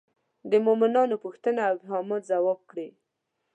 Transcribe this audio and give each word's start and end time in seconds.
د 0.51 0.53
مومنانو 0.65 1.15
پوښتنې 1.23 1.61
او 1.67 1.73
ابهامات 1.77 2.21
ځواب 2.31 2.59
کړي. 2.69 2.87